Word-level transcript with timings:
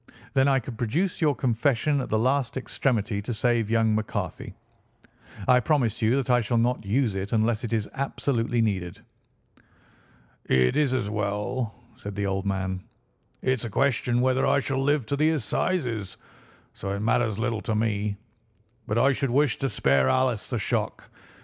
Then 0.33 0.47
I 0.47 0.57
could 0.57 0.79
produce 0.79 1.21
your 1.21 1.35
confession 1.35 2.01
at 2.01 2.09
the 2.09 2.17
last 2.17 2.57
extremity 2.57 3.21
to 3.21 3.35
save 3.35 3.69
young 3.69 3.93
McCarthy. 3.93 4.55
I 5.47 5.59
promise 5.59 6.01
you 6.01 6.15
that 6.15 6.27
I 6.31 6.41
shall 6.41 6.57
not 6.57 6.83
use 6.83 7.13
it 7.13 7.31
unless 7.33 7.63
it 7.63 7.71
is 7.71 7.87
absolutely 7.93 8.63
needed." 8.63 8.99
"It's 10.45 10.91
as 10.93 11.07
well," 11.07 11.75
said 11.97 12.15
the 12.15 12.25
old 12.25 12.47
man; 12.47 12.81
"it's 13.43 13.63
a 13.65 13.69
question 13.69 14.21
whether 14.21 14.43
I 14.47 14.57
shall 14.57 14.81
live 14.81 15.05
to 15.05 15.15
the 15.15 15.29
Assizes, 15.29 16.17
so 16.73 16.89
it 16.95 16.99
matters 17.01 17.37
little 17.37 17.61
to 17.61 17.75
me, 17.75 18.17
but 18.87 18.97
I 18.97 19.11
should 19.11 19.29
wish 19.29 19.57
to 19.59 19.69
spare 19.69 20.09
Alice 20.09 20.47
the 20.47 20.57
shock. 20.57 21.11